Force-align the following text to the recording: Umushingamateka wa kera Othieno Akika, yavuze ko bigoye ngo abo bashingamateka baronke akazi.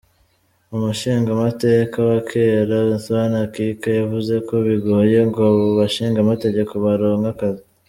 Umushingamateka 0.75 1.97
wa 2.09 2.19
kera 2.29 2.75
Othieno 2.97 3.37
Akika, 3.45 3.87
yavuze 3.99 4.33
ko 4.47 4.53
bigoye 4.67 5.17
ngo 5.27 5.39
abo 5.49 5.63
bashingamateka 5.79 6.73
baronke 6.85 7.29
akazi. 7.33 7.63